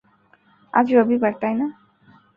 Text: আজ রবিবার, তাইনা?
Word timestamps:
আজ 0.73 0.87
রবিবার, 0.97 1.33
তাইনা? 1.41 1.67